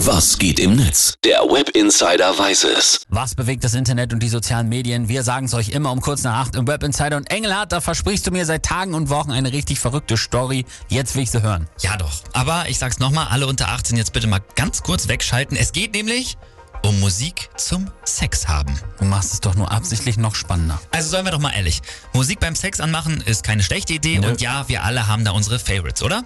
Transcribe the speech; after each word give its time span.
Was 0.00 0.36
geht 0.38 0.60
im 0.60 0.76
Netz? 0.76 1.14
Der 1.24 1.38
Web 1.40 1.70
Insider 1.70 2.38
weiß 2.38 2.64
es. 2.64 3.00
Was 3.08 3.34
bewegt 3.34 3.64
das 3.64 3.72
Internet 3.72 4.12
und 4.12 4.22
die 4.22 4.28
sozialen 4.28 4.68
Medien? 4.68 5.08
Wir 5.08 5.22
sagen 5.22 5.46
es 5.46 5.54
euch 5.54 5.70
immer 5.70 5.90
um 5.90 6.02
kurz 6.02 6.22
nach 6.22 6.36
acht 6.36 6.54
im 6.54 6.66
Web 6.66 6.82
Insider. 6.82 7.16
Und 7.16 7.30
Engelhardt, 7.30 7.72
da 7.72 7.80
versprichst 7.80 8.26
du 8.26 8.30
mir 8.30 8.44
seit 8.44 8.62
Tagen 8.62 8.92
und 8.92 9.08
Wochen 9.08 9.30
eine 9.30 9.52
richtig 9.52 9.80
verrückte 9.80 10.18
Story. 10.18 10.66
Jetzt 10.88 11.14
will 11.14 11.22
ich 11.22 11.30
sie 11.30 11.42
hören. 11.42 11.66
Ja 11.80 11.96
doch, 11.96 12.12
aber 12.34 12.68
ich 12.68 12.78
sag's 12.78 12.98
nochmal, 12.98 13.28
alle 13.30 13.46
unter 13.46 13.68
18 13.68 13.96
jetzt 13.96 14.12
bitte 14.12 14.26
mal 14.26 14.42
ganz 14.54 14.82
kurz 14.82 15.08
wegschalten. 15.08 15.56
Es 15.56 15.72
geht 15.72 15.94
nämlich 15.94 16.36
um 16.82 17.00
Musik 17.00 17.48
zum 17.56 17.90
Sex 18.04 18.46
haben. 18.48 18.78
Du 18.98 19.06
machst 19.06 19.32
es 19.32 19.40
doch 19.40 19.54
nur 19.54 19.72
absichtlich 19.72 20.18
noch 20.18 20.34
spannender. 20.34 20.78
Also 20.92 21.08
seien 21.08 21.24
wir 21.24 21.32
doch 21.32 21.40
mal 21.40 21.52
ehrlich, 21.52 21.80
Musik 22.12 22.38
beim 22.38 22.54
Sex 22.54 22.80
anmachen 22.80 23.22
ist 23.22 23.44
keine 23.44 23.62
schlechte 23.62 23.94
Idee 23.94 24.18
Nö. 24.18 24.28
und 24.28 24.40
ja, 24.42 24.68
wir 24.68 24.84
alle 24.84 25.08
haben 25.08 25.24
da 25.24 25.30
unsere 25.30 25.58
Favorites, 25.58 26.02
oder? 26.02 26.22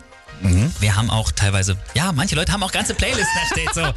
Wir 0.81 0.97
haben 0.97 1.11
auch 1.11 1.33
teilweise, 1.33 1.77
ja, 1.95 2.12
manche 2.12 2.35
Leute 2.35 2.53
haben 2.53 2.62
auch 2.62 2.73
ganze 2.73 2.95
Playlisten, 2.95 3.27
da 3.35 3.47
steht 3.47 3.75
so. 3.75 3.93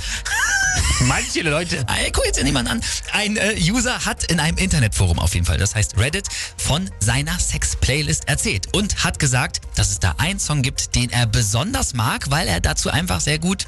Manche 1.05 1.42
Leute. 1.42 1.86
Ey, 1.87 2.11
guck 2.11 2.25
jetzt 2.25 2.37
ja 2.37 2.43
niemand 2.43 2.69
an. 2.69 2.82
Ein 3.11 3.37
äh, 3.37 3.56
User 3.59 4.06
hat 4.06 4.23
in 4.25 4.39
einem 4.39 4.57
Internetforum 4.57 5.19
auf 5.19 5.33
jeden 5.33 5.46
Fall, 5.46 5.57
das 5.57 5.75
heißt 5.75 5.97
Reddit, 5.97 6.28
von 6.57 6.89
seiner 7.00 7.37
Sex-Playlist 7.37 8.28
erzählt 8.28 8.73
und 8.73 9.04
hat 9.04 9.19
gesagt, 9.19 9.61
dass 9.75 9.92
es 9.92 10.00
da 10.00 10.15
einen 10.18 10.39
Song 10.39 10.61
gibt, 10.61 10.96
den 10.96 11.09
er 11.09 11.25
besonders 11.28 11.93
mag, 11.93 12.32
weil 12.32 12.47
er 12.47 12.59
dazu 12.59 12.89
einfach 12.89 13.21
sehr 13.21 13.39
gut 13.39 13.68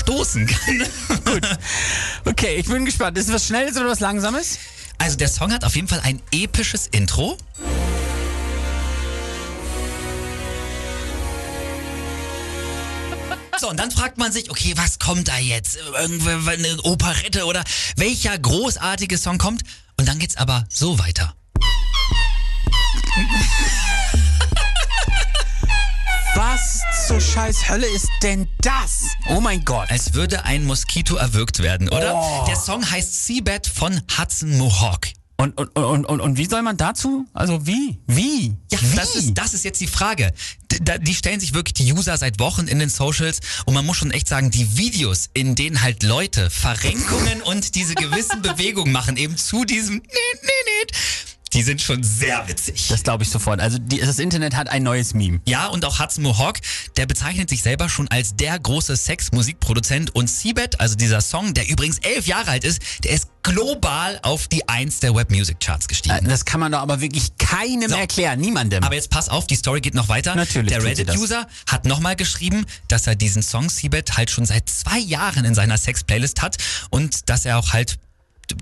stoßen 0.00 0.46
kann. 0.46 0.86
Okay, 2.24 2.56
ich 2.56 2.66
bin 2.66 2.84
gespannt. 2.84 3.18
Ist 3.18 3.28
es 3.28 3.34
was 3.34 3.46
Schnelles 3.46 3.76
oder 3.76 3.88
was 3.88 4.00
Langsames? 4.00 4.58
Also 4.98 5.16
der 5.16 5.28
Song 5.28 5.52
hat 5.52 5.64
auf 5.64 5.76
jeden 5.76 5.88
Fall 5.88 6.00
ein 6.02 6.22
episches 6.32 6.86
Intro. 6.86 7.36
So, 13.64 13.70
und 13.70 13.80
dann 13.80 13.90
fragt 13.90 14.18
man 14.18 14.30
sich, 14.30 14.50
okay, 14.50 14.74
was 14.76 14.98
kommt 14.98 15.28
da 15.28 15.38
jetzt? 15.38 15.78
Irgendwie 15.98 16.50
eine 16.50 16.82
Operette 16.82 17.46
oder 17.46 17.64
welcher 17.96 18.38
großartige 18.38 19.16
Song 19.16 19.38
kommt? 19.38 19.62
Und 19.96 20.06
dann 20.06 20.18
geht's 20.18 20.36
aber 20.36 20.66
so 20.68 20.98
weiter. 20.98 21.34
Was 26.34 26.82
zur 27.06 27.18
scheiß 27.18 27.70
Hölle 27.70 27.86
ist 27.86 28.10
denn 28.22 28.46
das? 28.60 29.04
Oh 29.30 29.40
mein 29.40 29.64
Gott. 29.64 29.90
Als 29.90 30.12
würde 30.12 30.44
ein 30.44 30.66
Moskito 30.66 31.16
erwürgt 31.16 31.60
werden, 31.60 31.88
oder? 31.88 32.16
Oh. 32.16 32.44
Der 32.46 32.56
Song 32.56 32.90
heißt 32.90 33.24
Seabed 33.24 33.66
von 33.66 34.02
Hudson 34.18 34.58
Mohawk. 34.58 35.08
Und, 35.36 35.58
und, 35.58 35.76
und, 35.76 36.04
und, 36.04 36.20
und 36.20 36.36
wie 36.36 36.46
soll 36.46 36.62
man 36.62 36.76
dazu? 36.76 37.26
Also 37.32 37.66
wie? 37.66 37.98
Wie? 38.06 38.56
Ja, 38.70 38.78
wie? 38.80 38.94
das 38.94 39.16
ist, 39.16 39.34
das 39.34 39.52
ist 39.52 39.64
jetzt 39.64 39.80
die 39.80 39.86
Frage. 39.86 40.32
Die 40.80 41.14
stellen 41.14 41.40
sich 41.40 41.54
wirklich 41.54 41.74
die 41.74 41.92
User 41.92 42.16
seit 42.16 42.38
Wochen 42.38 42.66
in 42.66 42.78
den 42.78 42.88
Socials. 42.88 43.40
Und 43.64 43.74
man 43.74 43.84
muss 43.84 43.96
schon 43.96 44.10
echt 44.10 44.28
sagen, 44.28 44.50
die 44.50 44.76
Videos, 44.76 45.30
in 45.34 45.54
denen 45.54 45.82
halt 45.82 46.02
Leute 46.02 46.50
Verrenkungen 46.50 47.42
und 47.42 47.74
diese 47.74 47.94
gewissen 47.94 48.42
Bewegungen 48.42 48.92
machen, 48.92 49.16
eben 49.16 49.36
zu 49.36 49.64
diesem 49.64 50.02
die 51.54 51.62
sind 51.62 51.80
schon 51.80 52.02
sehr 52.02 52.46
witzig. 52.48 52.88
Das 52.88 53.02
glaube 53.02 53.24
ich 53.24 53.30
sofort. 53.30 53.60
Also 53.60 53.78
die, 53.78 53.98
das 53.98 54.18
Internet 54.18 54.54
hat 54.56 54.68
ein 54.68 54.82
neues 54.82 55.14
Meme. 55.14 55.40
Ja, 55.46 55.68
und 55.68 55.84
auch 55.84 55.98
Hudson 56.00 56.22
Mohawk, 56.24 56.58
der 56.96 57.06
bezeichnet 57.06 57.48
sich 57.48 57.62
selber 57.62 57.88
schon 57.88 58.08
als 58.08 58.36
der 58.36 58.58
große 58.58 58.96
Sex-Musikproduzent 58.96 60.14
und 60.14 60.28
Seabed, 60.28 60.80
also 60.80 60.94
dieser 60.96 61.20
Song, 61.20 61.54
der 61.54 61.68
übrigens 61.68 61.98
elf 61.98 62.26
Jahre 62.26 62.50
alt 62.50 62.64
ist, 62.64 62.80
der 63.04 63.12
ist 63.12 63.28
global 63.42 64.18
auf 64.22 64.48
die 64.48 64.68
Eins 64.68 65.00
der 65.00 65.14
Web-Music-Charts 65.14 65.86
gestiegen. 65.88 66.14
Äh, 66.16 66.28
Das 66.28 66.44
kann 66.44 66.60
man 66.60 66.72
doch 66.72 66.80
aber 66.80 67.00
wirklich 67.00 67.36
keinem 67.38 67.90
So. 67.90 67.96
erklären. 67.96 68.40
Niemandem. 68.40 68.82
Aber 68.82 68.94
jetzt 68.94 69.10
pass 69.10 69.28
auf, 69.28 69.46
die 69.46 69.56
Story 69.56 69.80
geht 69.80 69.94
noch 69.94 70.08
weiter. 70.08 70.34
Natürlich 70.34 70.72
Der. 70.72 70.82
Reddit-User 70.82 71.46
hat 71.68 71.84
nochmal 71.84 72.16
geschrieben, 72.16 72.64
dass 72.88 73.06
er 73.06 73.14
diesen 73.14 73.42
Song 73.42 73.68
Seabed 73.68 74.16
halt 74.16 74.30
schon 74.30 74.46
seit 74.46 74.68
zwei 74.68 74.98
Jahren 74.98 75.44
in 75.44 75.54
seiner 75.54 75.76
Sex-Playlist 75.78 76.42
hat 76.42 76.56
und 76.90 77.28
dass 77.28 77.44
er 77.44 77.58
auch 77.58 77.72
halt 77.72 77.98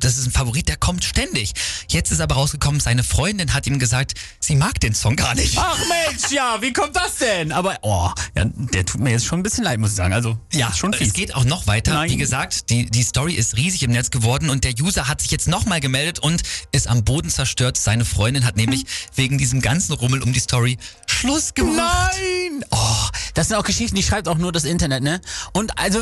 das 0.01 0.19
ist 0.19 0.27
ein 0.27 0.33
Favorit, 0.33 0.69
der 0.69 0.77
kommt 0.77 1.05
ständig. 1.05 1.53
Jetzt 1.89 2.13
ist 2.13 2.21
aber 2.21 2.35
rausgekommen, 2.37 2.81
seine 2.81 3.05
Freundin 3.05 3.55
hat 3.55 3.67
ihm 3.67 3.79
gesagt, 3.79 4.15
sie 4.41 4.57
mag 4.57 4.81
den 4.81 4.95
Song 4.95 5.17
gar 5.17 5.35
nicht. 5.35 5.57
Ach 5.59 5.79
Mensch, 5.79 6.31
ja, 6.31 6.59
wie 6.61 6.73
kommt 6.73 6.97
das 6.97 7.17
denn? 7.17 7.53
Aber, 7.53 7.79
oh, 7.83 8.11
ja, 8.37 8.45
der 8.45 8.85
tut 8.87 9.01
mir 9.01 9.11
jetzt 9.11 9.27
schon 9.27 9.41
ein 9.41 9.43
bisschen 9.43 9.65
leid, 9.65 9.79
muss 9.79 9.91
ich 9.91 9.97
sagen. 9.97 10.13
Also, 10.13 10.39
Ja, 10.53 10.73
schon 10.73 10.93
fies. 10.93 11.09
es 11.09 11.15
geht 11.15 11.35
auch 11.35 11.45
noch 11.45 11.67
weiter. 11.67 11.95
Nein. 11.95 12.11
Wie 12.11 12.17
gesagt, 12.17 12.71
die, 12.71 12.87
die 12.91 13.03
Story 13.03 13.35
ist 13.35 13.57
riesig 13.57 13.83
im 13.83 13.91
Netz 13.93 14.11
geworden 14.11 14.51
und 14.51 14.65
der 14.65 14.73
User 14.81 15.09
hat 15.09 15.21
sich 15.21 15.31
jetzt 15.31 15.49
nochmal 15.49 15.81
gemeldet 15.81 16.19
und 16.19 16.43
ist 16.73 16.89
am 16.89 17.05
Boden 17.05 17.31
zerstört. 17.31 17.77
Seine 17.77 18.05
Freundin 18.05 18.45
hat 18.45 18.57
nämlich 18.57 18.85
wegen 19.15 19.39
diesem 19.39 19.61
ganzen 19.61 19.93
Rummel 19.93 20.23
um 20.23 20.33
die 20.33 20.41
Story 20.41 20.79
Schluss 21.07 21.55
gemacht. 21.55 22.13
Nein! 22.17 22.65
Oh, 22.71 23.07
das 23.35 23.49
sind 23.49 23.57
auch 23.57 23.65
Geschichten, 23.65 23.97
die 23.97 24.03
schreibt 24.03 24.29
auch 24.29 24.39
nur 24.39 24.53
das 24.53 24.65
Internet, 24.65 25.03
ne? 25.03 25.21
Und 25.53 25.79
also, 25.79 26.01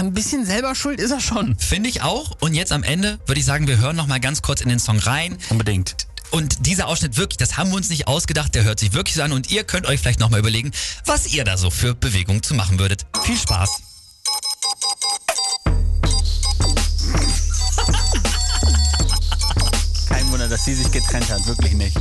ein 0.00 0.12
bisschen 0.12 0.44
selber 0.44 0.74
schuld 0.74 1.00
ist 1.00 1.10
er 1.10 1.20
schon. 1.20 1.56
Finde 1.58 1.88
ich 1.88 2.02
auch. 2.02 2.36
Und 2.40 2.54
jetzt 2.54 2.72
am 2.72 2.82
Ende 2.82 3.18
würde 3.26 3.40
ich 3.40 3.46
sagen, 3.46 3.66
wir 3.66 3.78
hören 3.78 3.96
noch 3.96 4.06
mal 4.06 4.20
ganz 4.20 4.42
kurz 4.42 4.60
in 4.60 4.68
den 4.68 4.78
Song 4.78 4.98
rein. 4.98 5.36
Unbedingt. 5.50 5.96
Und 6.30 6.66
dieser 6.66 6.88
Ausschnitt 6.88 7.16
wirklich, 7.16 7.36
das 7.36 7.56
haben 7.56 7.70
wir 7.70 7.76
uns 7.76 7.90
nicht 7.90 8.08
ausgedacht, 8.08 8.54
der 8.54 8.64
hört 8.64 8.80
sich 8.80 8.92
wirklich 8.92 9.14
so 9.14 9.22
an. 9.22 9.32
Und 9.32 9.50
ihr 9.50 9.64
könnt 9.64 9.86
euch 9.86 10.00
vielleicht 10.00 10.20
noch 10.20 10.30
mal 10.30 10.40
überlegen, 10.40 10.72
was 11.06 11.32
ihr 11.32 11.44
da 11.44 11.56
so 11.56 11.70
für 11.70 11.94
Bewegungen 11.94 12.42
zu 12.42 12.54
machen 12.54 12.78
würdet. 12.78 13.06
Viel 13.22 13.36
Spaß. 13.36 13.70
Kein 20.08 20.30
Wunder, 20.32 20.48
dass 20.48 20.64
sie 20.64 20.74
sich 20.74 20.90
getrennt 20.90 21.30
hat, 21.30 21.46
wirklich 21.46 21.74
nicht. 21.74 21.96